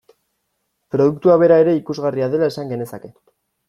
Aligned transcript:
Produktua 0.95 1.37
bera 1.45 1.61
ere 1.67 1.79
ikusgarria 1.83 2.35
dela 2.35 2.53
esan 2.55 2.77
genezake. 2.77 3.19